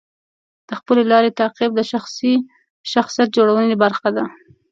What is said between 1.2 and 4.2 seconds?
تعقیب د شخصي شخصیت جوړونې برخه